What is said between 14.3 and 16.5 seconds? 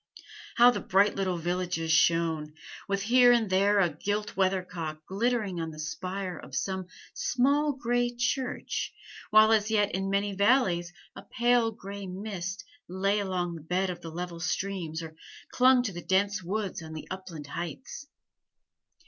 streams or clung to the dense